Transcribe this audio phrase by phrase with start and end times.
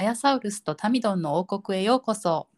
[0.00, 2.48] アヤサウルスとタミドンの王国へようこそ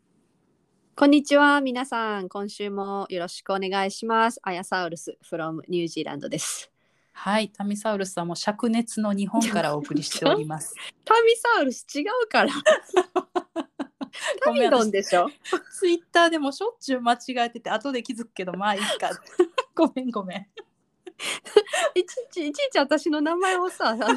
[0.94, 2.28] こんにちは、皆さん。
[2.28, 4.38] 今週もよろしくお願いします。
[4.44, 6.70] アヤサウルス from ニュージーランドです。
[7.10, 12.52] はいタミサウルスはもう灼熱の日本からお送りしております タミサウルス違うから。
[14.44, 15.28] タミドンでしょ？
[15.76, 19.10] ツイッターでもしょっちゅう間違えてて後で気づくけどまあいいか
[19.74, 20.46] ごめんごめん
[21.96, 24.12] いちいちいちいち私の名前をさ、あの盗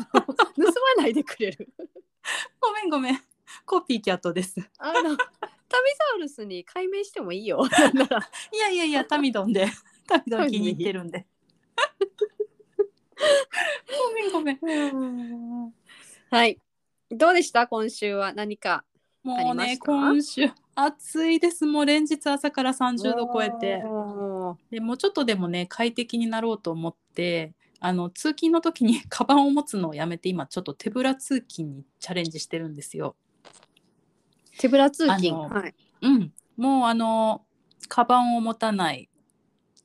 [0.97, 1.73] まないでくれる。
[2.95, 3.19] ごめん。
[3.65, 4.55] コピーキャットです。
[4.77, 7.65] あのタミサウルスに解明してもいいよ。
[8.53, 9.67] いやいやいやタミドンで。
[10.07, 11.27] タミドン気に入ってるんで。
[14.07, 15.73] ごめんごめん。
[16.31, 16.57] はい。
[17.11, 17.67] どうでした？
[17.67, 18.31] 今週は。
[18.31, 18.85] 何か。
[19.23, 21.65] もうね今週暑いです。
[21.65, 23.83] もう連日朝から30度超えて。
[24.71, 33.15] でもうちょっとでもね快適になろうと思ってあの通勤の時に カバンを持つのをやめて今ちょっと手ぶら通勤にチャレンジしてるんですよ。
[34.57, 35.49] 手ぶら通勤？
[35.49, 35.75] はい。
[36.01, 37.45] うん、もうあの
[37.87, 39.09] カバンを持たない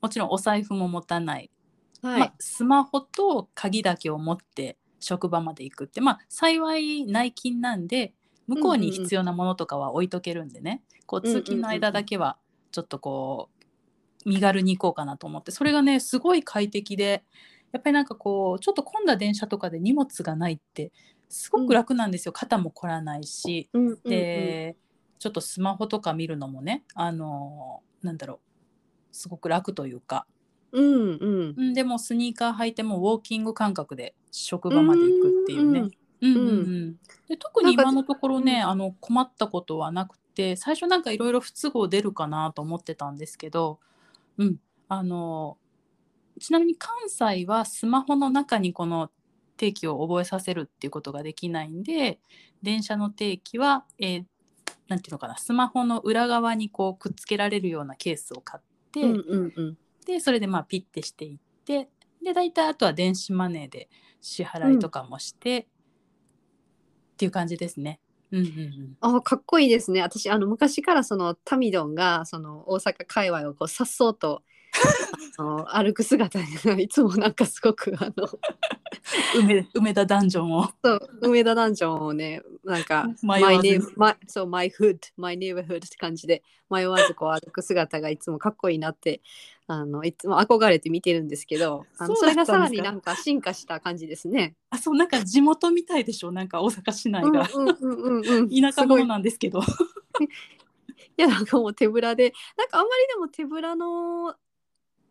[0.00, 1.50] もちろんお財布も持たない、
[2.02, 2.20] はい。
[2.20, 8.14] まあ、スマホと鍵だけを持って職場まで行くってまあ幸い内勤なんで
[8.47, 12.36] 向こうに必要なものとかは置いとけるんでね、こううんうんうん通勤の間だけは
[12.72, 13.48] ちょっとこ
[14.25, 17.25] う身軽に行こうかなと思ってそれがねすごい快適で
[17.72, 20.92] やっぱりなんかこうちょっと混んだ電車とかで荷物がないって
[21.28, 23.68] すごく楽なんですよ、肩も凝らないし。
[23.72, 24.00] うんうんうん。
[24.02, 24.76] で、
[25.18, 28.38] ちょっとスマホとか見るのもねあのなんだろう。
[29.12, 30.26] すごく楽というか、
[30.72, 31.54] うんうん。
[31.56, 35.80] うん、でもスニーカー履いてもウォーキング感覚で職場まで行くっていうね。
[35.80, 36.97] うんうんうん。
[37.28, 43.78] で特に今のところねあの困ったことはなくて最初なんかいろいろ不都合出るかなと思ってたんですけど、
[44.38, 44.56] うん、
[44.88, 45.56] あの
[46.38, 49.10] ちなみに関西はスマホの中にこの
[49.56, 52.20] 定期を覚えさせるっていうことができないんで
[52.62, 54.24] 電車の定期は、えー
[54.91, 59.78] なんていうのかなスマホの裏側にこうくっつけられるようなケースを買って、うんうんうん。
[60.04, 61.88] でそれでまあピッてしていって
[62.22, 63.88] で大体あとは電子マネーで
[64.20, 65.64] 支払いとかもして、っ
[67.16, 68.00] ていう感じですね。
[68.32, 70.02] うんうんうん、あかっこいいですね。
[70.02, 74.42] 私あの昔からそのタミドンがその大阪界隈をこうさっそうと
[75.38, 78.28] あの歩く姿がいつもなんかすごくあの
[79.36, 80.69] 梅梅田ダンジョンを。
[80.84, 83.56] そう梅田ダンジョンをねなんか迷わず。
[83.56, 89.22] my name my そう my hood my neighborhood って感じで迷わずこう歩く姿がいつもかっこいいなって
[89.66, 94.54] あのいつも憧れて見てるんですけどあのそれがさらになんか進化した感じですね。
[94.70, 99.60] あそうなんか地元みたいでしょなんか大阪市内が、うんうんうん田舎者なんですけど。
[101.16, 104.34] いやなんかもう手ぶらでなんかあんまりでも手ぶらの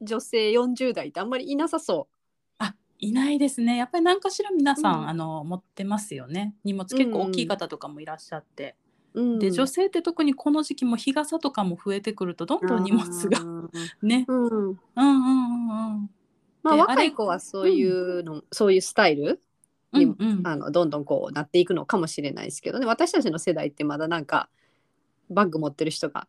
[0.01, 2.07] 女性40代ってあんまりいなさそ
[2.99, 3.77] いないですね。
[3.77, 5.09] やっぱり何かしら皆さん、うん。
[5.09, 6.53] あの持ってますよね。
[6.63, 8.75] 荷物結構大きい方とかもいらっしゃって、
[9.13, 9.21] う。
[9.21, 13.39] うん、で女性って特にこの時期も日傘とかも増えてくるとどんどん荷物が
[14.03, 14.25] ね。
[14.27, 16.09] うん、うんうんうんうん。
[16.61, 19.41] まあで若い子はそういうの、そういうスタイル
[19.93, 20.47] にうんうん。
[20.47, 22.85] あのどんどんこうなっていくのかもしれないですけどね。
[22.85, 24.49] 私たちの世代ってまだなんか
[25.29, 26.27] バッグ持ってる人が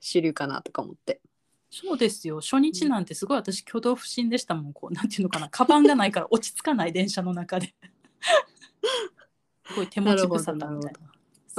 [0.00, 1.20] 主流かなとか思って。
[1.70, 2.40] そうですよ。
[2.40, 4.72] 初日なんてすごい私挙動不審でしたもん。
[4.72, 5.48] こうなんていうのかな。
[5.50, 7.74] カバンがないから落ち着かない電車の中で。
[9.66, 10.98] すごい手持ち無沙汰みたいな。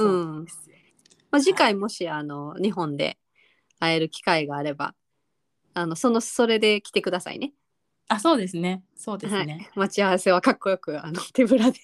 [0.04, 0.76] うですよ、
[1.30, 3.18] まあ、次回もしあの日本で
[3.78, 4.94] 会える機会があれば
[5.74, 7.52] あのそのそれで来てくださいね。
[8.08, 8.82] あそうですね。
[8.94, 9.46] そうですはい。
[9.46, 11.78] ね、、待ち合わせはかっこよくあの手ぶらで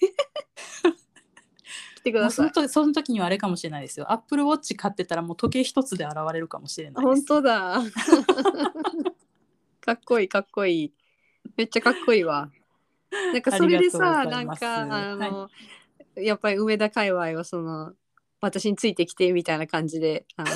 [2.09, 2.51] 来てください。
[2.51, 7.81] 時その時にはあれかもしれないですよアップルウォッチ買ってたらもう時計一つで現れるかもしれないです本当だ。
[9.81, 10.93] かっこいいかっこいい。
[11.55, 12.51] めっちゃかっこいいわ。
[13.11, 14.85] なんかそれでさないんかあ
[15.15, 15.49] の、
[16.15, 17.93] やっぱり梅田界隈をその
[18.41, 20.49] 私についてきてみたいな感じであの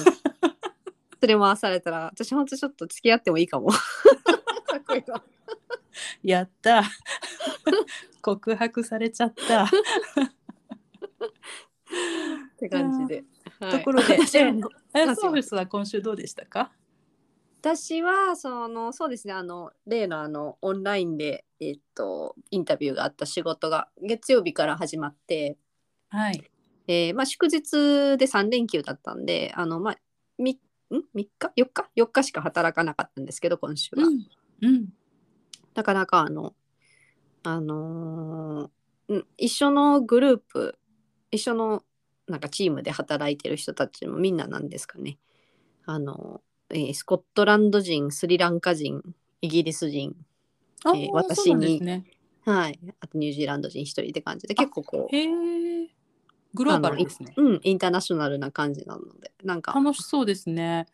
[1.22, 3.70] 連れ回されたら私ほんとちょっと付き合ってもいいかも。
[3.72, 3.78] か
[4.78, 5.24] っこいいわ。
[6.24, 6.84] やった
[8.22, 9.70] 告白されちゃった
[12.56, 13.24] って感じで。
[13.60, 14.18] はいところで。
[14.94, 16.72] あソウルスは今週どうでしたか？
[17.62, 25.58] 私はそのそうですねあの例のあのオンラインで、えっと、インタビューがあった仕事が月曜日から始まって。
[26.10, 26.44] はい。
[26.88, 29.98] えーまあ、祝日で3連休だったんであの、まあ、
[30.38, 30.60] みん
[30.92, 34.28] ？3日？4日？4日しか働かなかったんですけど今週は、うん。
[34.62, 34.94] うん。
[35.74, 36.54] なかなかあの
[37.44, 38.70] あのー
[39.08, 40.78] うん一緒のグループ
[41.34, 41.84] 一緒の
[42.28, 45.18] なんかチームで働いてる人たちもみんななんですかね。
[45.86, 49.02] あの、えースコットランド人スリランカ人
[49.42, 50.16] イギリス人
[50.86, 52.06] あえーー私にね。
[52.46, 52.80] はい。
[53.00, 55.88] あとニュージーランド人一人って感じで結構こうへえ
[56.54, 57.34] グローバルですね。
[57.36, 60.86] うん、インターナショナルな感じなのでなんか楽しそうですね。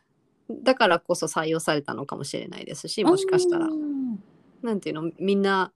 [0.49, 3.67] だからこそ採用されたのかもしれないですしもしかしたら。
[3.67, 4.23] うん。
[4.63, 5.71] なんていうのみんな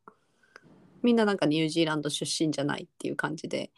[1.03, 3.71] みんななんかニュージーランド出身じゃないっていう感じで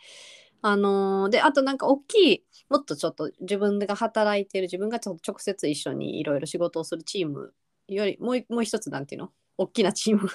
[0.68, 7.54] あのーであとなんか大きいもっとちょっと自分が働いてる自分がちょっと直接一緒にいろいろ仕事をするチーム
[7.88, 9.32] よりもういもう一つなんていうの？
[9.58, 10.30] 大きなチーム。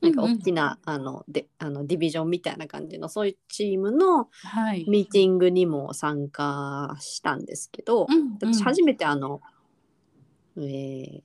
[0.00, 4.88] なんか大きな,、あのであのディビジョンみたいな感じのそういうチームのはい。
[4.88, 8.38] ミーティングにも参加したんですけど、うんうん。
[8.40, 9.40] 私初めてあの、
[10.56, 11.20] えー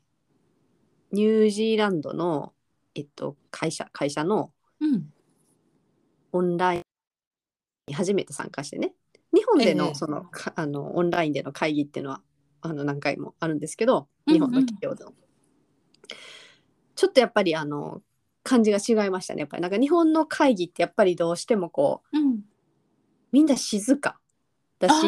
[1.11, 2.53] ニュージーランドの、
[2.95, 5.13] えっと、会社会社のうん。
[6.31, 6.83] オンラインに
[7.91, 8.93] 初めて参加してね。
[9.33, 9.95] 日本での,、ええ。
[9.95, 12.21] そのかあのオンラインでの会議っていうのは
[12.61, 14.39] あの何回もあるんですけどうんうん。
[14.39, 15.13] 日本の企業での、
[16.95, 18.01] ちょっとやっぱりあの
[18.43, 19.61] 感じが違いましたねやっぱり。
[19.61, 22.41] なんか日本の会議ってやっぱりどうしてもこううん。
[23.31, 24.19] みんな静か
[24.79, 25.03] だしあー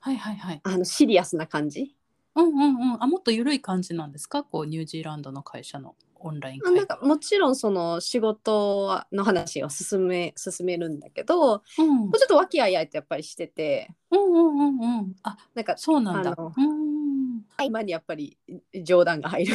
[0.00, 0.60] はいはいはい。
[0.62, 1.96] あのシリアスな感じ。
[2.36, 3.02] うんうんうん。
[3.02, 4.44] あもっと緩い感じなんですか？
[4.44, 11.96] こうニュージーランドの会社のオンライン会なんかもちろんその仕事の話を進め進めるんだけどうん。
[11.96, 13.90] もうちょっと和気あいあいとやっぱりしてて。
[14.10, 15.16] うんうんうんうん。
[15.22, 16.34] あなんかそうなんだ。
[16.38, 17.42] うん。
[17.56, 18.38] 合間にやっぱり
[18.82, 19.54] 冗談が入る。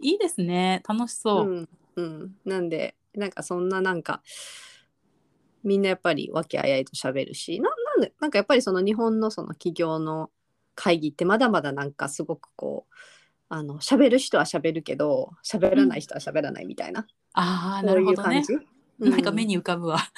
[0.00, 0.82] いいですね。
[0.88, 1.48] 楽しそう。
[1.48, 4.22] う、んうん、なんでなんかそんななんか
[5.62, 10.30] みんなやっぱり和気あいあいと喋るしななんでなんかやっぱりその日本のその企業の
[10.74, 12.94] 会議ってまだまだなんかすごくこう
[13.52, 18.44] あの喋る人は喋るけど喋らない人は喋らないみたいな、ああなるほどね。
[18.98, 19.98] なんか目にに浮かぶわ。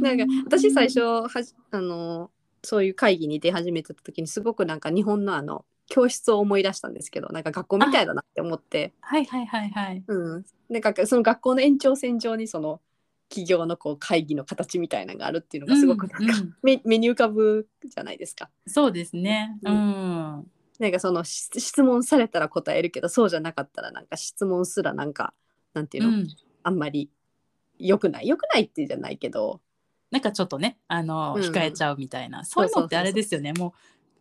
[0.00, 2.30] なんか私最初はじあの
[2.62, 10.04] そういう会議に出始めてた時にすごくなんか日本のあの教室を思い出したんですけどなんか学校みたいだなって思って、はいはいはいはい。
[10.06, 12.82] うん、なんかその学校の延長線上にその
[13.30, 18.50] 企業のこう会議の形みたいなのがあるっていうのがすごくなんか、うんうん目目に浮かぶじゃないですか。
[18.66, 19.58] そうですね。
[19.62, 20.50] ううんん。
[20.78, 25.34] なんかそのし質問されたら答えるけどそうじゃなかったらなんか質問すらなんか
[25.74, 26.28] なんていうの、うん。
[26.62, 27.10] あんまり
[27.78, 29.60] 良くない良くないってじゃないけど
[30.10, 32.44] なんかちょっとね、あの、うん控えちゃうみたいな。
[32.44, 33.52] そういうのってあれですよね。
[33.52, 33.72] もう。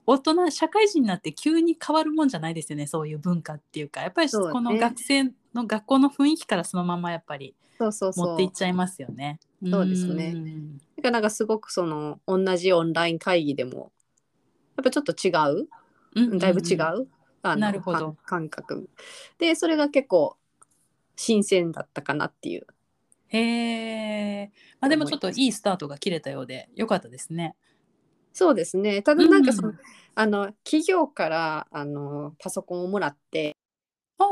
[0.09, 9.41] 大人社会人になって急に変わるもんじゃないですよねそういう文化っていうかやっぱりこの学生の学校の雰囲気からそのままやっぱりそうそうそう持っていっちゃいますよね。
[9.69, 13.91] そうですねんだからなんかすごくその同じオンライン会議でも
[14.77, 15.27] やっぱちょっと違
[15.61, 15.67] う
[16.39, 17.07] だいぶ違う、
[17.43, 18.13] あのなるほど。
[18.13, 18.89] か感覚。
[19.37, 20.37] でそれが結構
[21.15, 22.67] 新鮮だったかなっていう。
[23.29, 24.51] へえ。
[24.79, 27.55] まあでもちょっといいスタートが切れたようでよかったですね。
[28.33, 29.01] そうですね。
[29.01, 29.79] ただなんかその、うん
[30.19, 33.55] あの企業からあのパソコンをもらって
[34.17, 34.23] あ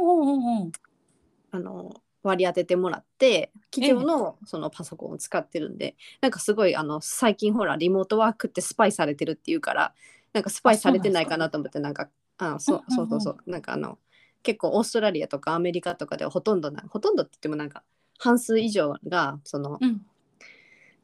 [1.59, 1.93] の
[2.23, 9.93] 割り当ててもらって企業のそのパソコンを使ってるんで、なんかすごいあの最近ほらリモートワークってスパイされてるっていうから
[10.35, 13.97] なんかスパイされてないかなと思ってなんかあそううんうんうんそうそうそうなんかあの
[14.43, 17.83] 結構オーストラリアとかアメリカとかではほとんどなほとんどって言ってもなんか
[18.19, 20.05] 半数以上がその、うん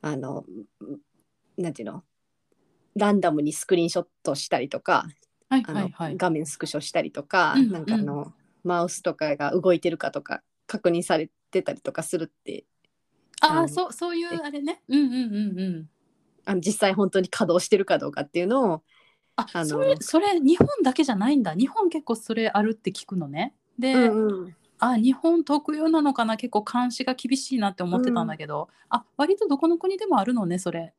[0.02, 0.46] あの
[1.58, 2.04] なんていうの？
[2.96, 5.06] ランダムにスクリーンショットしたりとか
[5.50, 6.18] はいあの、はいはい。
[6.18, 8.34] 画面スクショしたりとか、うんなんかあの、
[8.64, 12.66] マウスとかが動いてるかとか確認されてたりとかするって
[13.42, 14.82] ああ、そう、そういうあれね。
[14.88, 15.18] うんうんう
[15.54, 15.90] んうん。
[16.46, 18.84] あの実際本当に稼働してるかどうかっていうのを
[19.54, 21.54] あ、それ、それ日本だけじゃないんだ。
[21.54, 23.54] 日本結構それあるって聞くのね。
[23.78, 26.38] で、うんうんあ、日本特有なのかな？
[26.38, 30.94] 結構監視が厳しいなって思ってたんだけど、あ、割とどこの国でもあるのね、それ。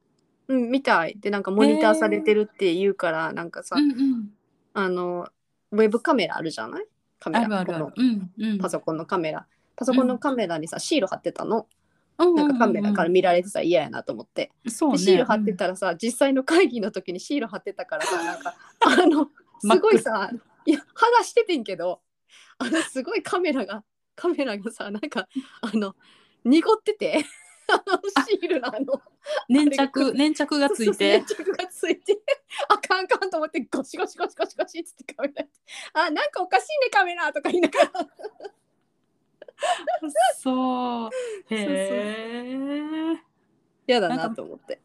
[0.46, 4.30] うん、みたいでなんかモニターされてるっていうからなんかさ、うんうん。
[4.75, 5.26] あの
[5.72, 6.87] ウェブカメラあるじゃない？
[7.18, 7.87] カメラあるある。
[7.96, 8.58] うんうん。
[8.58, 11.64] のパソコンのカメラパソコンのカメラにさ、シール貼ってたのうん
[12.19, 14.99] なんかカメラからうん見られてたら嫌やなと思って、うんそうね。
[14.99, 20.31] でシール貼ってたらさ、実際の会議の時にシール貼ってたからさなんか あのすごいさ
[20.64, 22.00] いや剥がしててんけど
[22.59, 25.28] あのすごいカメラがカメラがさなんか
[25.61, 25.95] あの
[26.45, 27.25] 濁ってて
[27.69, 29.00] あのシールのあの
[29.49, 31.19] 粘着、粘着がついて。
[31.19, 31.25] 粘。
[31.25, 32.21] 着がついて。
[32.69, 35.45] あかんあかんと思ってゴシゴシゴシゴシゴシっつってカメラ
[35.95, 37.90] あなんかおかしいねカメラとか言いながら
[40.38, 41.11] そう。
[41.50, 41.57] へ
[43.14, 43.23] え。
[43.87, 44.81] 嫌だなと思って。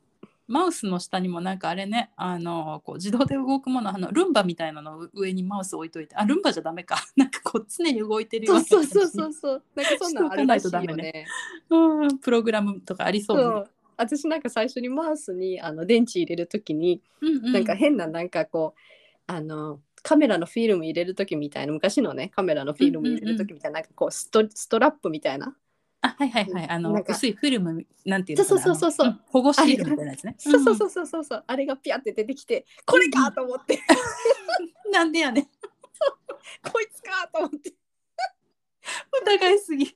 [0.48, 6.98] マウスの下にもなんかあれねあのこう自動で動くものあのルンバみたいなのを上にマウス置いといてあルンバじゃダメか。
[7.18, 9.64] なんかこう常に動いてるよなそううそうそうそうそう。
[9.76, 11.28] なんかそんなんあるらしいよね。
[11.70, 13.44] うんプログラムとかありそうね。
[13.44, 13.70] そう。
[13.98, 17.52] 私なんか最初にマウスにあの電池入れるときに、うんうん。
[17.52, 18.80] なんか変ななんかこう
[19.28, 25.54] あのカメラのフィルム入れる時みたいな昔のねカメラのフィルム入れる時みたいな,、なんかこうストストラップみたいな。
[26.00, 26.70] あはいはいはい。
[26.70, 27.12] あのなんか。
[27.12, 30.36] 薄いフィルムなんていうのそうそうそうそう保護シールみたいなやつね。
[30.38, 31.44] そうそうそうそうそう。
[31.46, 33.82] あれがピャって出てきてこれかと思って、
[34.86, 35.44] う んなんでやねん。
[35.44, 37.74] こいつかと思って。
[39.26, 39.92] 疑いすぎ。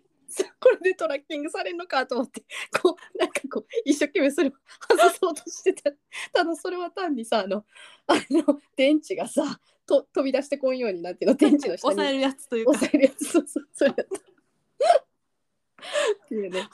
[0.59, 2.43] これでトラッキングされるのかと思って。
[2.81, 4.51] こうなんかこう一生懸命それを
[4.89, 5.91] 外そうとしてた。
[6.33, 7.65] ただそれは単にさあの
[8.07, 9.61] あの電池がさ
[9.91, 11.95] と飛び出してこんようになっての電池の下に。
[11.95, 12.71] 抑えるやつというか。
[12.71, 14.07] 押さえるやつそうそうそれやっ
[16.29, 16.35] た。
[16.35, 16.69] いうね。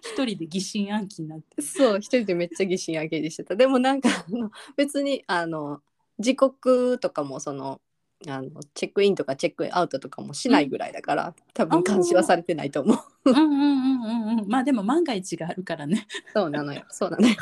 [0.00, 1.62] 一人で疑心暗鬼になって。
[1.62, 3.54] そう一人でめっちゃ疑心暗鬼でしてた。
[3.54, 5.80] でもなんかあの別にあの
[6.18, 7.80] 時刻とかもその
[8.26, 13.30] あのチェックインとかチェックアウトとかもしないぐらいだから、多分監視はされてないと思う。
[13.30, 14.48] うんうんうんうんうん。
[14.48, 16.06] まあでも万が一があるからね。
[16.34, 16.82] そうなのよ。
[16.90, 17.34] そうなのよ。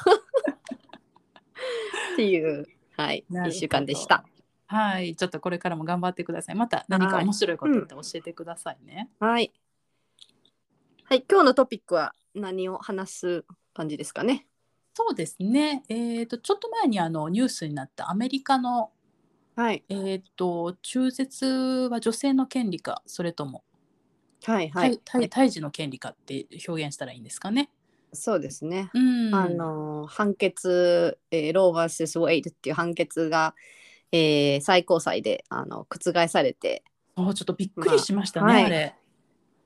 [2.15, 4.25] っていうはいなるほど1週間でした
[4.67, 6.55] はいちょっとこれからも頑張ってください。
[6.55, 9.53] また何か面白いことって教えてくださいね、はい。
[11.05, 13.45] はい今日のトピックは何を話す
[13.75, 14.47] 感じですかね？
[14.95, 15.83] そうですね。
[15.89, 18.91] えっ、とちょっと前にあのニュースになったアメリカの
[19.57, 19.85] はい。
[19.89, 21.47] えっ、と中絶
[21.91, 23.65] は女性の権利かそれとも
[24.45, 27.71] はいはい、胎児の権利かって表現したらいいんですかね。
[28.13, 28.91] そうですね。
[28.93, 28.99] う
[29.31, 33.55] ん、あの判決、えーロー vs ウェイドっていう判決が、
[34.17, 36.85] えー最高裁であの覆されて。
[37.17, 38.65] あちょっとびっくりしましたね、まあはい。
[38.65, 38.95] あれ。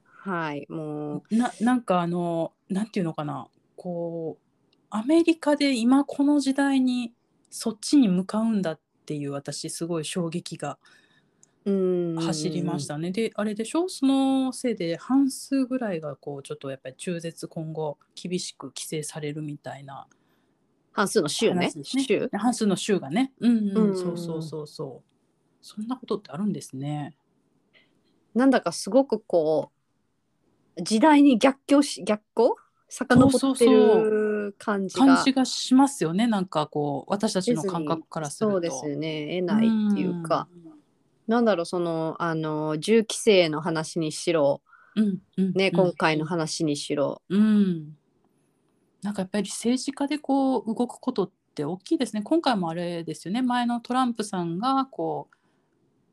[0.04, 3.48] はいもななんかあのなんていうのかな。
[3.76, 7.12] こうアメリカで今この時代に
[7.50, 10.78] そっちに向かうんだっていう私すごい衝撃が
[11.64, 13.10] 走りましたね。
[13.10, 13.88] であれでしょ？
[13.88, 20.06] そのせいで半数ぐらいがこうちょっとやっぱり中絶今後厳しく規制されるみたいな
[20.98, 21.72] 半数の州ね。
[21.84, 23.32] 州半数の州がね。
[23.40, 23.88] うん、うん。
[23.88, 23.96] うん。
[23.96, 25.10] そうそうそうそう。
[25.62, 27.14] そんなことってあるんですね。
[28.34, 29.70] なんだかすごくこ
[30.76, 32.56] う時代に逆行し逆行？
[32.88, 35.06] 遡ってる感じが。
[35.06, 36.26] 感じがしますよね。
[36.26, 38.52] なんかこう私たちの感覚からすると。
[38.54, 39.40] そうですよね。
[39.40, 40.48] 得ないっていうか、
[41.26, 44.62] なんだろうそのあの銃規制の話にしろ。
[44.96, 45.04] うん。
[45.04, 45.20] うん。
[45.40, 45.52] うん。
[45.54, 45.72] ね、うん。
[45.74, 47.96] 今回の話にしろ、うん。
[49.02, 52.22] なんかやっぱり政治家でこう動くことって大きいですね。
[52.22, 53.42] 今回もあれですよね。
[53.42, 55.36] 前のトランプさんがこう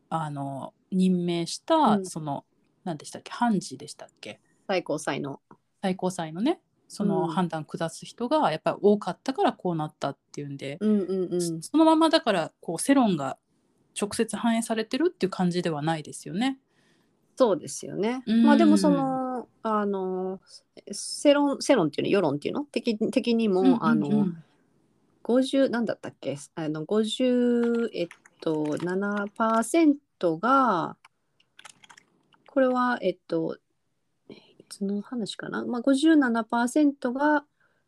[0.09, 2.45] あの任命した、うんその
[2.83, 3.31] 何でしたっけ？
[3.31, 4.39] 判事でしたっけ？
[4.67, 5.41] 最高裁の
[5.81, 13.37] 最高裁のねそのうん判断下す人がやっぱり多かったからこうなったっていうんで、うんうんうんそのままだからこう世論が
[13.99, 16.59] 直接反映されてるっていう感じではないですよね。
[17.35, 18.23] そうですよね。
[18.27, 19.24] うんまあでもその
[19.63, 20.39] あの
[20.91, 22.65] 世論世論っていうの世論っていうの？
[22.65, 23.83] 的的にも、うんうんうん。
[23.83, 24.27] あの
[25.23, 26.37] 50なんだったっけ？
[26.55, 28.07] あの50えっ
[28.41, 30.97] と7%が
[32.47, 33.57] これはえっと
[34.29, 34.35] い
[34.69, 37.43] つの話かな、まあ、57%が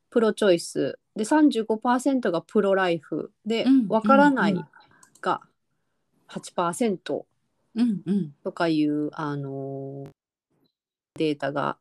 [0.09, 0.99] プロチョイス。
[1.15, 3.31] で35%がプロライフ。
[3.45, 4.65] でうんわからないうんうん
[5.21, 5.41] が
[6.29, 7.25] 8%。
[7.75, 8.33] うんうん。
[8.43, 10.16] とかいう、あのー
[11.17, 11.77] データが、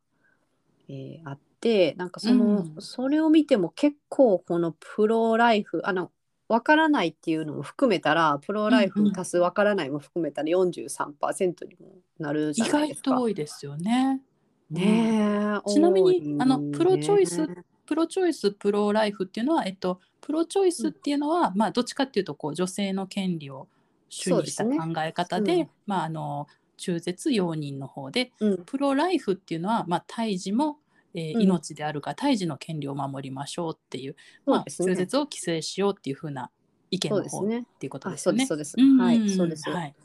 [0.89, 2.75] えーあってなんかその、うん。
[2.79, 6.11] それを見ても結構このプロライフあの
[6.47, 13.11] 分からないっていうのも含めたらプロライうんうんフ足す分からないも含めたら43%にもなるじ意外ゃないですか。
[13.11, 14.21] と多いですよね。
[14.69, 16.43] ねえちなみにね。
[16.43, 17.47] あのプロチョイス
[17.85, 23.69] プロチョイスプロライフっていうのは、えっと、プロチョイスっていうのは、まあ、どっちかっていうとこう女性の権利を
[24.09, 24.71] 主にした考
[25.05, 25.69] え方でうん。
[25.85, 30.77] まあ、あの中絶容認の方でうんプロライフっていうのは、まあ、胎児も、
[31.13, 34.15] えーうん命であるから胎児の権利を守りましょうっていう、
[34.45, 36.51] まあ、そうですね中絶を規制しようっていうふうな
[36.91, 37.65] 意見の方っそうですね。
[37.79, 38.45] ていうことあですよね。
[38.45, 39.69] そうですそうはいそうです。
[39.69, 39.95] はい、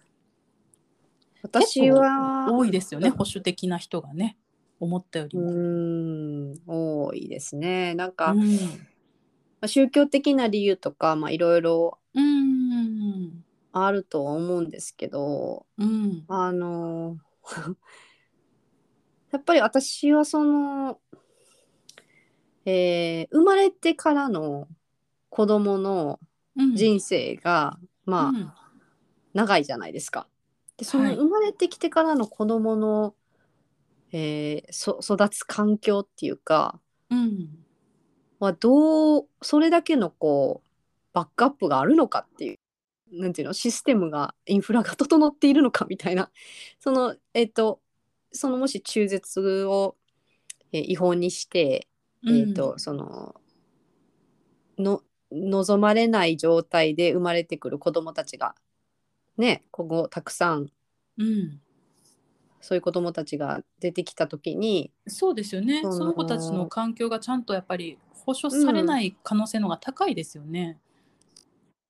[1.43, 4.37] 私は多いですよねうん保守的な人がね
[4.81, 7.07] 思ったよりうも。
[7.07, 7.95] 多いですね。
[7.95, 8.41] なんか、うん
[9.61, 13.42] まあ宗教的な理由とかまあいろいろうん
[13.73, 16.25] あるとは思うんですけどうん。
[16.29, 17.19] あの
[19.33, 21.01] やっぱり私はその、
[22.65, 24.69] えー生まれてからの
[25.31, 26.21] 子供の
[26.55, 26.77] うん。
[26.77, 28.53] 人生が、まあ、うん。
[29.33, 30.29] 長いじゃないですか。
[30.77, 31.17] でそはい。
[31.17, 33.15] の生まれてきてからの子供の、
[34.13, 37.65] えーそ育つ環境っていうかうん。
[38.39, 40.69] はどうそれだけのこう
[41.15, 42.59] バックアップがあるのかっていう
[43.13, 46.31] なんていうのシステムがインフラが整っているのかみたいな
[46.81, 47.81] そのえっ、と
[48.33, 49.97] そのもし中絶を、
[50.73, 51.87] えー違法にして、
[52.27, 53.41] えーとその
[54.79, 58.55] の望まれない状態で生まれてくる子どもたちが
[59.37, 60.73] ね今後たくさん
[61.19, 61.61] うん、
[62.63, 65.83] そういう子どもたちが出てきた時にそうですよね。
[65.83, 70.79] その子たちの環境がちゃんとやっぱり保障されない可能性の方が高いですよね。
[70.87, 70.92] うん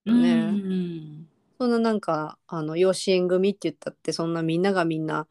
[0.06, 0.12] ね。
[0.12, 1.28] うん
[1.58, 5.28] そんななんかあの養子縁組って言ったってそんなみんながみんな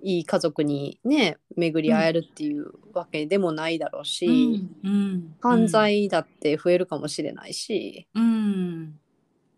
[0.00, 8.98] いい家族にね巡り会えるっていうわけでもないだろうし、うんうん犯罪だって増えるかもしれないし、うん、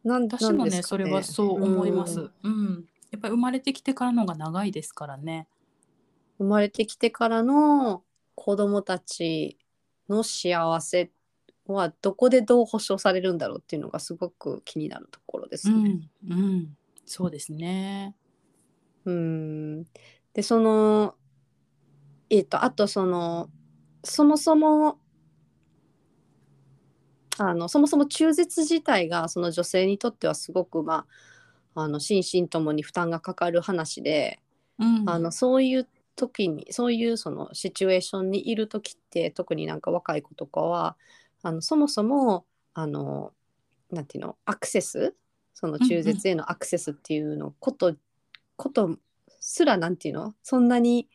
[0.05, 0.25] なん。
[0.25, 2.21] 私もねなんですかそれはそう思います。
[2.21, 2.65] ううん。
[2.67, 5.47] ん、やっぱり生まれてきてからのが長いですからね。
[6.39, 8.03] 生まれてきてからの
[8.35, 9.59] 子供たち
[10.09, 11.11] の幸せ
[11.75, 15.91] はどこでどう保障されるんだろうっていうのがすごく気になるところですうね。
[15.91, 18.15] ん、うん、そうですね。
[19.05, 19.85] うん
[20.35, 21.15] でその
[22.31, 23.49] えっ、とあとその
[24.05, 24.99] そもそも
[27.39, 31.07] あのそもそも中絶自体がその女性にとってはすごくま
[31.75, 34.41] ああの心身ともに負担がかかる話で、
[34.79, 40.97] うん、あのそういう時にそういうそのシチュエーションにいる時って特になんか若い子とかは
[41.43, 43.33] あのそもそもあの
[43.91, 45.15] なんていうのアクセス
[45.55, 47.95] その中絶へのアクセスっていうのこと,、
[48.57, 48.97] こと
[49.41, 51.09] すらなんていうのそんなに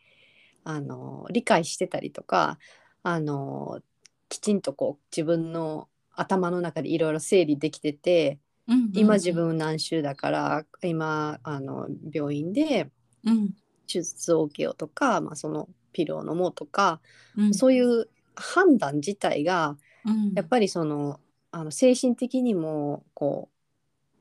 [0.64, 2.58] あの理解してたりとか
[3.02, 3.80] あの
[4.28, 8.90] きちんとこう自分の頭の中でいろいろ整理できててうんうんうん。
[8.94, 12.90] 今自、分何週だから今あの病院で
[13.24, 13.50] うん。
[13.86, 17.00] 手術を受けようとか、まあ、そのピルを飲もうとか、
[17.36, 19.78] うん、そういう判断自体がうん、
[20.34, 21.20] やっぱりその
[21.50, 23.48] あの精神的にもこ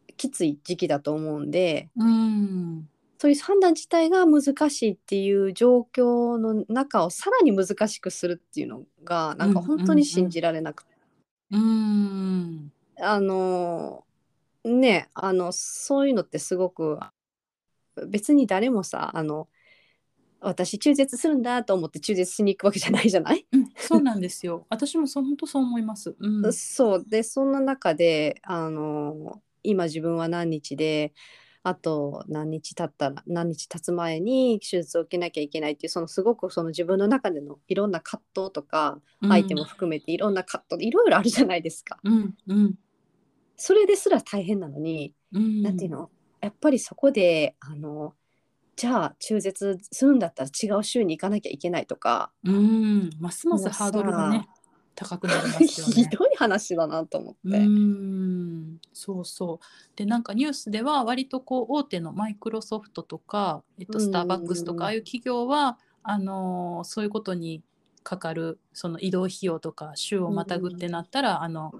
[0.10, 10.92] うきつい時期だと思うんでうん、そういう判断自体が難しいっていう状況の中をさらに難しくするっていうのがなんか本当に信じられなくて、
[11.52, 14.04] うん、あの
[14.66, 17.00] ねあのそういうのってすごく
[18.08, 19.48] 別に誰もさあの
[20.44, 24.66] 私中絶するんだと思って中絶しに行くわけじゃないじゃない、うん、そうなんですよ。
[24.72, 26.16] 私も本当そう思います。
[26.20, 27.06] うん、そう。
[27.08, 31.14] でそんな中であの今自分は何日で
[31.64, 42.00] あと何日経ったら何日経つ前に手術を受けなきゃいけないっていうそのすごくその自分の中でのいろんな葛藤とか相手も含めていろんな葛藤いろいろあるじゃないですか。
[42.04, 42.76] うん、うん、
[43.56, 46.10] それですら大変なのに、うん、なんていうの？
[46.42, 48.14] やっぱりそこであの
[48.76, 54.48] じゃあ中絶するんだったら違う州に行かなきゃいけないとか、うん、ますますハードルがね
[54.96, 55.94] 高くなりますよね。
[56.04, 57.58] ひどい話だなと思って。
[57.58, 58.80] うん。
[58.94, 59.66] そうそう。
[59.96, 67.64] でなんかニュースでは割とこう大手のマイクロソフトとか、えっと、うんスターバックスとかああいう企業はあのーそういうことに
[68.04, 71.74] かかるその移動費用とか週をまたぐってなったら、あの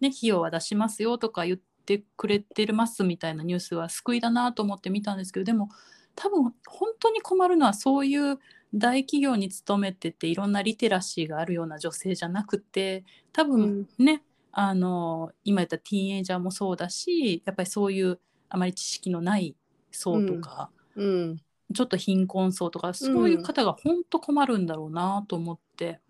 [0.00, 5.70] ね、費用は出しますよとか言ってくれてますみたいなニュースは救いだなと思って見たんですけどでも
[6.14, 8.38] 多分本当に困るのはそういう
[8.74, 14.22] 大企業に勤めてていろんなリテラシーがあるような女性じゃなくて多分ね、
[14.52, 19.56] あの今言ったティーンエイジャーもそうだしやっぱりそういうあまり知識のない
[19.90, 21.36] 層とか、うん。
[21.72, 26.00] ちょっと貧困層とかそういう方が本当困るんだろうなと思って、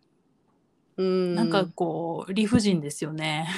[0.97, 3.49] うん、なんかこう理不尽ですよね。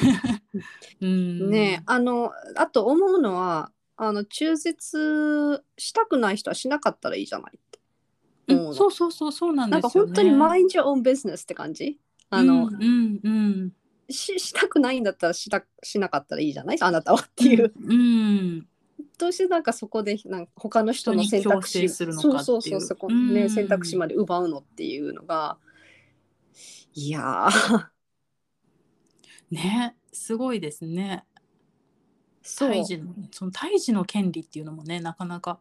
[1.00, 7.78] うん、ねあのあと思うのはあの中絶したくない人はしなかったらいいじゃないって
[8.48, 8.68] 思うの。
[8.70, 10.08] うん、そうそうそうそうなんなんかですよね。
[10.08, 11.98] 本当にマイン d your own business って感じ
[12.30, 13.72] あの、うんうんうん、
[14.10, 16.78] ししたくないんだったらしたしなかったらいいじゃない？
[16.80, 18.66] あなたはっていう、うん、
[19.18, 23.32] どうしてなんかそこでなんか他の人の選択肢するのそうそうそうそこ、うん。
[23.32, 25.58] ね選択肢まで奪うのっていうのが。
[26.94, 27.86] いやー。
[29.50, 31.24] ねすごいですね。
[32.58, 35.58] 胎児のその胎児の権利っていうのもねなかなか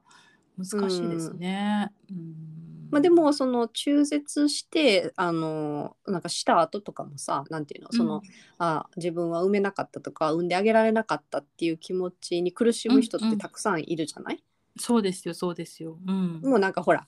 [0.58, 1.92] 難しいですね。
[2.10, 2.54] うん。
[2.92, 8.22] まあ、でもその中絶してあのなんかした後とかもさなんていうのその、
[8.60, 14.44] あ自分は産めなかったとか産んであげられなかったっていう気持ちに苦しむ人ってたくさんいるじゃない、
[14.78, 15.98] そうですよそうですよ。
[16.06, 17.08] うん、もうなんかほら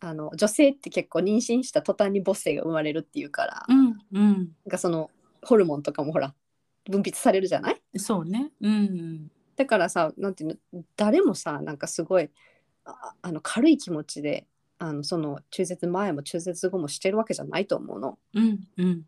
[0.00, 4.32] あの女性って結構妊娠した途端に母性が生まれるっていうから、うんうん。
[4.64, 5.10] なんかその
[5.42, 6.34] ホルモンとかもほら
[6.88, 7.80] 分泌されるじゃない？
[7.98, 8.50] そうね。
[8.60, 9.30] うん。
[9.56, 10.82] だからさなんていうの？
[10.96, 12.30] 誰もさなんかすごい
[12.84, 14.46] ああの軽い気持ちで
[14.78, 18.18] あのその中絶前も中絶後もしてるわけじゃないと思うの。
[18.34, 19.02] うんうん。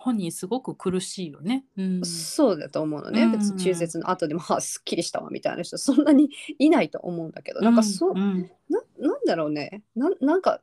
[0.00, 1.64] 本人すごく苦しいよね。
[1.76, 6.30] うん、そうだと思うのね、うん別に中絶の後でも「あすっきりしたわ」みたいな人そんなに
[6.60, 7.60] いないと思うんだけど。
[7.60, 8.48] なんかそう、ん。
[8.70, 9.82] ななんだろうね。
[9.96, 10.60] ななんか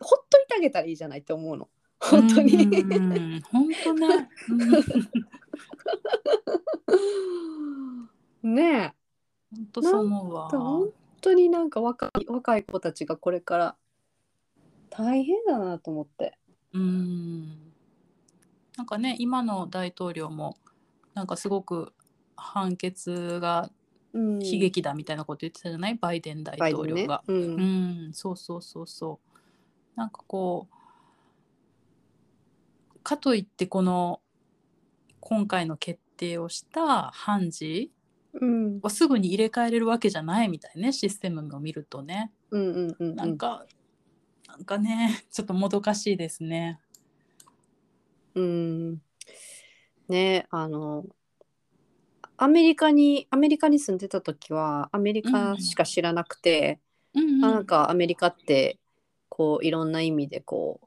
[0.00, 1.68] ほっといてあげたらいいじゃないって思うの。
[2.00, 2.54] 本当に。
[2.54, 3.02] うんうん。
[3.02, 4.28] うん本当ね。
[8.42, 8.92] うんねえ
[9.54, 10.48] 本当そう思うわ。
[10.50, 10.90] 本
[11.20, 13.76] 当になんか若い若い子たちがこれから
[14.90, 16.38] 大変だなと思って。
[16.72, 17.48] うん。
[18.76, 20.56] なんかね今の大統領も
[21.14, 21.92] なんかすごく
[22.36, 23.70] 判決が
[24.14, 27.22] うん、悲劇だみたいなこと言ってたじゃない、バイデン大統領が。
[27.26, 27.62] バイデンね
[28.06, 29.98] うん、そうそうそうそう。
[29.98, 30.78] なんかこう
[33.02, 34.20] かといってこの
[35.20, 37.90] 今回の決定をした判事
[38.34, 38.80] うん。
[38.82, 42.30] をすぐに入れ替えれるわけじゃないみたいねシステムを見るとね。
[42.50, 43.16] うんうんうんうん。
[43.16, 43.66] なんか、
[44.46, 46.80] なんかねちょっともどかしいですね。
[48.34, 49.02] うん。
[50.08, 51.04] ねあの
[52.36, 56.78] アメリカにアメリカに住んでた時はアメリカしか知らなくて、
[57.14, 58.78] うんあなんかアメリカって
[59.28, 60.86] こういろんな意味でこう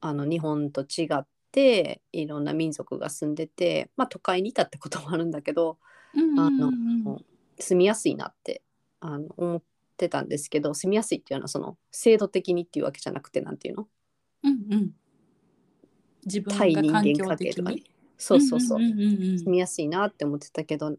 [0.00, 5.78] あの日本と違っていろんな民族が住んでて、まあ、都会にいたってこともあるんだけど
[6.14, 7.24] うんあのうん
[7.58, 8.62] 住みやすいなって
[9.00, 9.62] あの思っ
[9.96, 13.88] てたんですけど住みやすいっていうのはその制度的にっていうわけじゃなくてなんていうの？
[14.44, 14.90] うんうん。
[16.24, 17.76] 自分対人が環境間関係的とかね。
[17.76, 17.90] に。
[18.16, 19.38] そうそうそう,、んんうんうん。
[19.38, 20.92] 住みやすいなって思ってたけど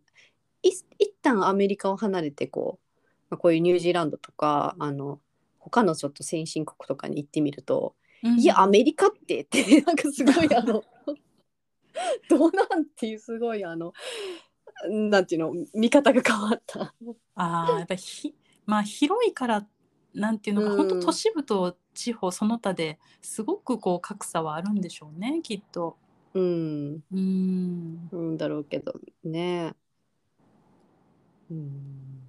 [0.62, 2.98] い一旦アメリカを離れてこう、
[3.32, 5.20] まあ、こういうニュージーランドとかあの
[5.58, 10.84] 他のちょっと先進国とかに行ってみると、うんいやアメリカってって なんかすごいあの
[12.30, 13.94] どうなんっていうすごいあの
[14.88, 16.94] なんていうの見方が変わった。
[17.36, 18.34] あーやっぱりひ
[18.66, 19.68] まあ広いから
[20.14, 25.98] なんていうのか、うん本当都市部と地方その他ですごくこう格差はあるんでしょうねきっと。
[26.34, 29.76] うんうんうんだろうけどね。
[31.50, 32.24] うん、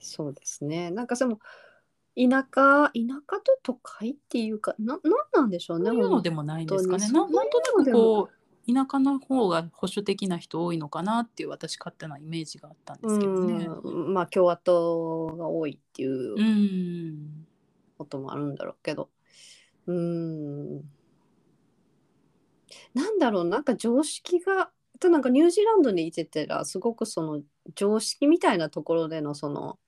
[0.00, 0.90] そうですね。
[0.90, 1.38] なんかその
[2.16, 5.90] 田舎田舎と都会っていうかななんなんでしょうね。
[5.90, 7.10] そういうのでもないんですかね。
[7.10, 7.38] ななんと
[7.78, 13.68] なくこう田舎の方が保守的な人多いのかなっていう私勝手なイメージがあったんですけどね。
[13.82, 17.46] うん、まあ共和党が多いっていううん
[17.98, 19.08] こともあるんだろうけど。
[19.86, 20.80] うん。
[22.94, 24.70] なんだろうなんか常識が。
[25.02, 27.40] なんかニュージーランドにいてたらすごくその
[27.74, 29.78] 常識みたいなところでのその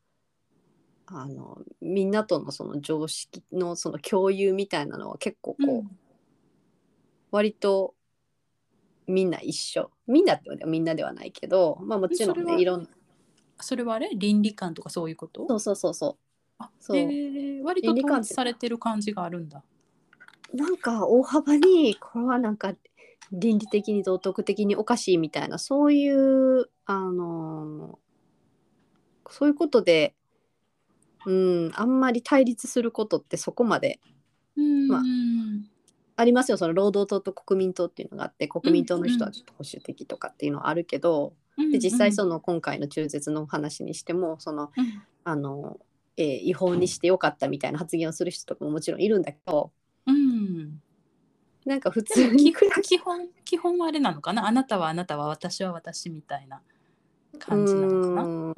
[1.06, 5.90] あのみんなとのその常識のその共有みたいなのは結構こう、
[7.30, 7.94] 割と
[9.06, 9.90] みんな一緒。
[10.06, 12.88] みんなってみんなではないけどまあもちろんねいろんな。
[13.60, 14.10] それはあれ？
[14.14, 15.46] 倫理観とかそういうこと？
[15.48, 16.18] そうそうそうそ
[16.58, 16.96] あそう。
[16.96, 17.62] へー。
[17.62, 19.62] 割と統一されてる感じがあるんだ。
[20.52, 22.74] うなんか大幅にこれはなんか
[23.30, 27.98] 倫理的に道徳的におかしいみたいなそういうあの
[29.30, 30.14] そういうことで
[31.26, 31.72] うん。
[31.74, 34.00] あんまり対立することってそこまで
[34.56, 35.02] うんまあ
[36.16, 36.56] ありますよ。
[36.56, 41.32] その労働党と国民党っていうのがあって国民党の人はちょっと保守的とかっていうのはあるけど、
[41.70, 45.02] で実際その今回の中絶の話にしてもそのうん。
[45.24, 45.78] あの、
[46.16, 49.70] えー違法にしてよかったみたいな発言をする人とかももちろんいるんだけど
[50.06, 50.82] うん。
[51.64, 54.46] なんか普通に基基本基本はあれなのかな？
[54.46, 56.60] あなたはあなたは私は私みたいな
[57.38, 58.22] 感じなのかな？
[58.24, 58.54] ん。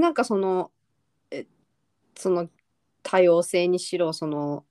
[0.00, 0.81] なんかそのえ
[2.16, 2.48] その
[3.02, 4.64] 多様性にしろその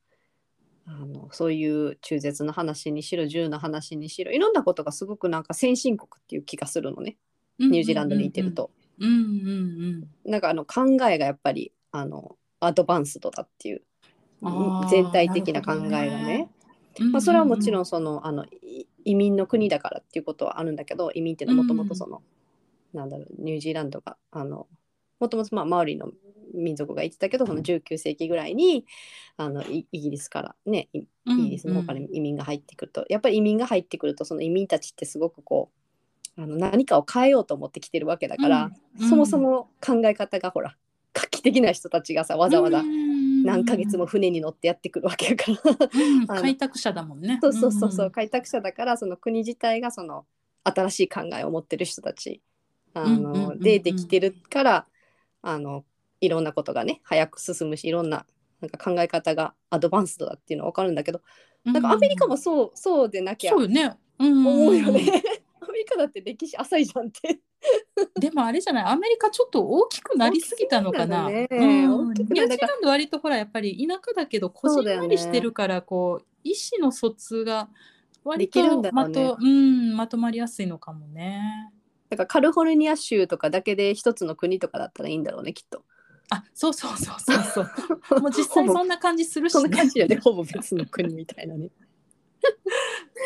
[0.86, 7.18] あのそういう中絶の話にしろ銃の話にしろいろんなことがすごくなんか先進国っていう気がするのね。
[7.60, 8.72] ニュージーランドにいてると。
[9.00, 13.82] うんうんうんなんかあの考えがやっぱりあのアドバンスドだっていう
[14.90, 16.50] 全体的な考えがね。
[17.00, 22.22] うんまあ、それはもちろんんそのあのい移民の国だからっていうことはあるんだけど移民っていうのはもともとその、
[22.94, 24.68] なんだろうニュージーランドがあの
[25.20, 26.12] もともとまあマオリの
[26.54, 28.86] 民族がいてたけどその19世紀ぐらいに
[29.38, 35.72] あのイイギリスからねイイギリスの方から移民が入ってくると、やっぱり移民が入ってくるとその移民たちってすごくこ
[36.38, 39.10] うあの何かを変えようと思ってきてるわけだから、うん。
[39.10, 40.76] そもそも考え方がほら
[41.14, 42.84] 画期的な人たちがさわざわざ
[43.44, 45.46] 何ヶ月も船に乗ってやってくるわけやか
[46.28, 46.42] ら。
[46.42, 47.40] 開拓者だもんね。
[47.42, 48.12] そうそうそうそう、ん。
[48.12, 50.26] 開拓者だからその国自体がその
[50.64, 52.42] 新しい考えを持ってる人たち
[52.94, 54.86] あうんうんうんうんのでできてるから
[55.42, 55.84] あの
[56.22, 58.26] いろんなことがね早く進むしいろんな
[58.62, 61.22] なんか考え方がアドバンスドだっていうのは分かるんだけど、う
[61.70, 63.96] んなんかアメリカもそうそうでなきゃそうよね。
[64.18, 65.02] うん思うよね。
[65.62, 67.40] アメリカだって歴史浅いじゃんって。
[68.20, 68.86] でもあれじゃない？
[68.86, 71.28] アメリカちょっと大きくなりすぎたのかな？
[71.30, 77.70] ねニュージーランド割とほらやっぱり田舎だけどこじんまりしてるからこう意思の疎通が
[78.24, 81.72] 割とまと、うん、まとまりやすいのかもね。
[82.10, 85.84] だからカリフォルニア州とかだけで一つの国とかだったらいいんだろうねきっと。
[86.34, 87.62] あ、そうそうそうそうそ
[88.18, 88.20] う。
[88.22, 89.92] もう実際そんな感じするしそんな感ね。
[89.92, 91.70] じよねほぼ別の国みたいなね。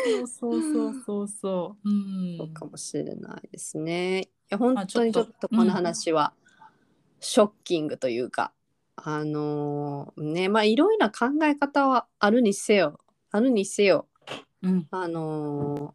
[0.04, 1.88] そうそうそうそうそう。
[1.88, 2.36] うん。
[2.38, 4.22] そうかもしれないですね。
[4.22, 6.32] いや本あ当にちちょっとこの話は
[7.20, 8.52] ショッキングというか、
[8.96, 14.08] あのーねまあいろいろな考え方はあるにせよあるにせよ
[14.62, 14.86] うん。
[14.90, 15.94] あの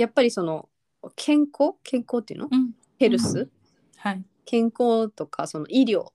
[0.00, 0.68] やっぱりその
[1.14, 1.74] 健康？
[1.82, 2.48] 健康っていうの？
[2.50, 2.74] うん。
[2.98, 3.48] ヘルス、
[3.96, 4.24] はい。
[4.44, 6.12] 健康とかその医療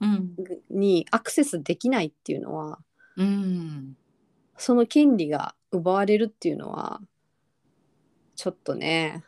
[0.00, 0.34] うん。
[0.70, 2.78] にアクセスできないっていうのは
[3.16, 3.96] うん。
[4.58, 7.00] その権利が奪われるっていうのは
[8.34, 9.24] ちょっとね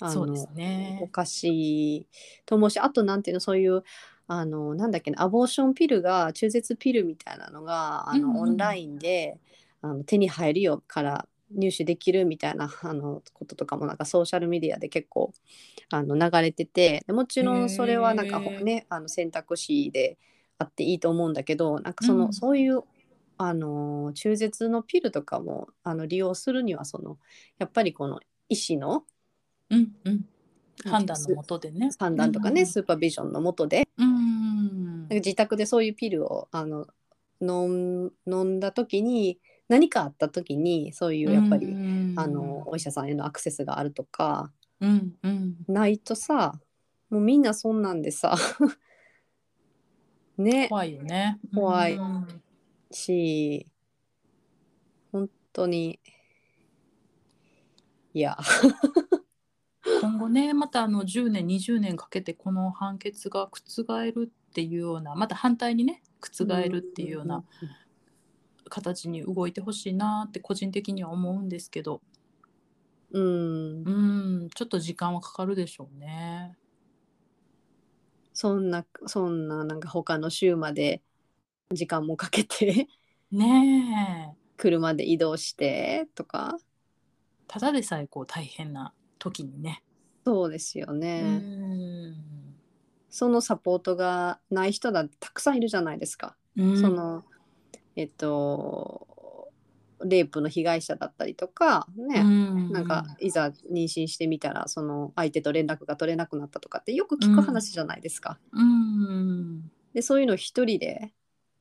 [0.00, 1.08] あのそうですおね。
[1.12, 2.06] かしい
[2.46, 3.82] と思うしあとなんていうのそういう
[4.26, 9.38] あのなんだっけなアボーションピルが中絶ピルみたいなのがあの、うんうんオンラインで
[9.82, 15.32] あの手に入るよから入手できるみたいな あのこととかもなんかソーシャルメディアで結構
[15.90, 20.18] あの流れててでもちろんそれはなんかねあの選択肢で
[20.58, 22.82] あっていいと思うんだけどなんかその、うんそういう
[23.36, 27.18] あの中絶のピルとかもあの利用するにはその
[27.58, 29.04] やっぱりこの医師の
[29.70, 30.24] うんうん。
[30.84, 31.90] 判断のもとでね。
[31.98, 35.06] 判断とかね、うんスーパービジョンのもとでうん。
[35.10, 36.86] 自宅でそういうピルをあの
[37.40, 38.10] 飲
[38.44, 39.38] んだ時に
[39.74, 45.56] 何かあった時にそういうやっぱり、うんあのお医者さんへのアクセスがあるとかうんうん。
[45.66, 46.60] ないとさ
[47.10, 48.36] もうみんなそんなんでさ
[50.38, 50.68] ね。
[50.68, 51.40] 怖いよね。
[51.52, 51.94] 怖い。
[51.94, 52.28] うん
[52.92, 53.66] し
[55.10, 55.98] 本当に。
[58.12, 58.38] いや。
[60.00, 67.44] 今後ねまたあの10年20年かけてこの判決が覆るっていうようなまた反対にね覆るっていうような
[68.68, 72.00] 形に動いてほしいなって個人的には思うんですけど。
[73.12, 73.84] うん。
[73.84, 73.90] う
[74.44, 76.56] んちょっと時間はかかるでしょうね。
[78.32, 81.02] そんなそんななんか他の州まで
[81.70, 82.88] 時間もかけて
[83.30, 84.44] ねえ。
[84.56, 86.58] 車で移動してとか。
[87.46, 89.82] ただでさえこう大変な時にね。
[90.24, 92.14] そうですようね、ん。
[93.10, 96.80] そのサポートがない人だってたくさんいるじゃないですか、うん。
[96.80, 97.24] その
[97.96, 99.08] えっと
[100.04, 102.72] レイプの被害者だったりとかね、うん。
[102.72, 108.38] なんかいざ妊娠してみたらその相手と連絡が取れなくなったとかってよく聞く話じゃないですか。
[108.52, 109.70] うん。
[109.94, 111.12] でそういうの一人で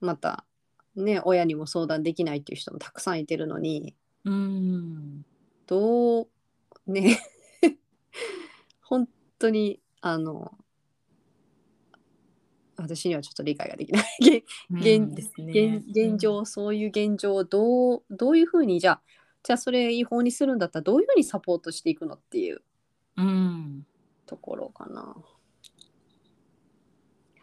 [0.02, 0.46] また
[0.96, 5.26] ね親にも相談できないっていう人もたくさんいてるのにうん。
[5.68, 6.28] どう
[6.88, 7.20] ね
[8.82, 9.08] 本
[9.40, 10.58] 当にあの
[12.84, 19.02] 私にはちょっと理解ができない現現うんですね現現状そういう現状をどうどういうふうにじゃあ
[19.44, 22.62] じゃあそれ違法にするんだったらどういうふうにサポートしていくのっていう
[23.18, 23.86] うん
[24.26, 25.16] ところかな。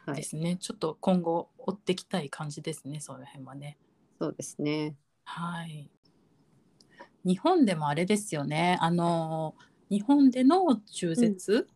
[0.06, 0.56] はい、ですね。
[0.56, 3.76] ちょっと今後追っていきたい感じですね、その辺はね。
[4.18, 4.96] そうですね。
[5.24, 5.88] はい。
[7.24, 8.78] 日本でもあれですよね。
[8.80, 9.54] あの
[9.90, 11.68] 日本での中絶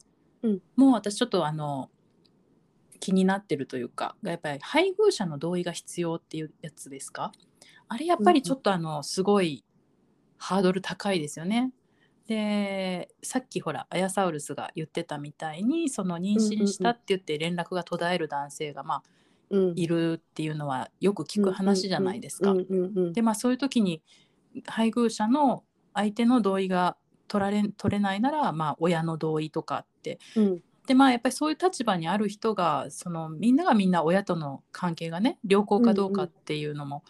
[0.43, 1.91] うんうんも私ちょっとあの
[3.05, 7.33] 気になってるというか、やっぱり配偶者の同意が必要っていうやつですか？
[7.89, 9.63] あれやっぱりちょっとあのすごい
[10.39, 11.73] ハードル高いですよね。
[12.27, 19.03] でさっきほらアヤサウルスが言ってたみたいにその妊娠したって言って連絡が途絶える男性がまあ
[19.51, 22.55] うん、いるっていうのはよく聞く話じゃないですか。
[23.13, 24.03] でまあそういう時に
[24.65, 26.97] 配偶者の相手の同意が
[27.29, 37.05] 取られ取れないならまあ親の同意とかってうんでまあやっぱりそういう立場にある人がそのみんながみんな親との関係がね良好かどうかっていうのも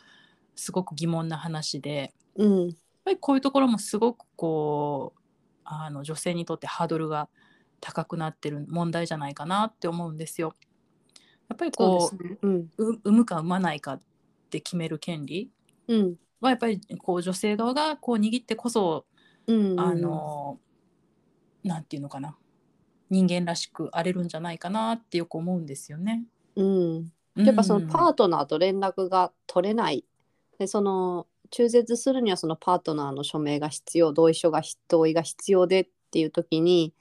[0.55, 2.13] すごく疑問な話で。
[2.37, 2.69] うん。
[2.69, 5.21] やっぱりこういうところもすごくこう
[5.65, 7.29] あの女性にとってハードルが
[7.81, 10.55] 高くなってる問題じゃないかなって思うんですよ。
[11.49, 12.39] やっぱりこうね。
[12.43, 12.71] うん。
[12.79, 14.03] う産むか産まないかっ
[14.51, 15.51] て決める権利
[15.89, 16.15] うん。
[16.41, 19.05] はやっぱりこう女性側がこう握ってこそ
[19.47, 19.81] うん。
[19.81, 20.59] あの
[21.65, 22.37] なんていうのかな
[23.15, 26.25] 人間らしく荒れるんじゃないかなってよく思うんですよね。
[26.57, 27.13] うん。
[27.37, 30.05] やっぱそのパーートナーと連絡が取れない。
[30.59, 36.93] でその中絶するにはそのパートナーの署名が必要同意書が同意が必要でっていう時に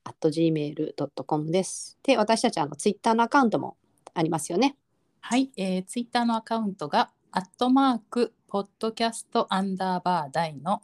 [0.05, 1.99] dino.gmail.com です。
[2.03, 3.77] で、私たちあのツイッターのアカウントも
[4.15, 4.77] ありますよね。
[5.21, 10.83] はい、えー、ツイッターのアカウントが、アットマーク、ポッドキャストアンダーバー大の、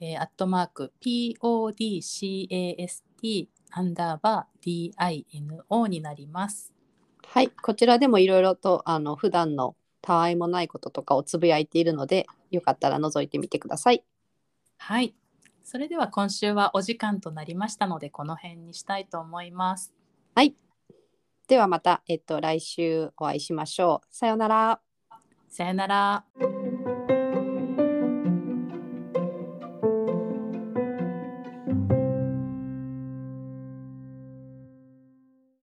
[0.00, 1.96] えー、アットマーク、PODCAST
[3.70, 6.72] アンダーバー DINO になります。
[7.26, 7.48] はい。
[7.48, 14.04] こちらでもいろいろとあの普段のたわいもないこととかをつぶやいているので、よかったら覗いてみてください。
[14.78, 15.14] はい。
[15.66, 19.92] それでは今週はお時間となりましたので、この辺にしたいと思います。
[21.48, 24.06] ではまた、えっと、来週お会いしましょう。
[24.14, 24.80] さようなら。
[25.48, 26.24] さよなら。